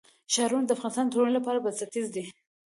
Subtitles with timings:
[0.33, 2.23] ښارونه د افغانستان د ټولنې لپاره بنسټیز دي.